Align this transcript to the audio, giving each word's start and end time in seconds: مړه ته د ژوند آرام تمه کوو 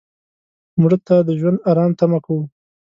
مړه 0.81 0.97
ته 1.07 1.15
د 1.27 1.29
ژوند 1.39 1.63
آرام 1.69 1.91
تمه 1.99 2.19
کوو 2.25 2.43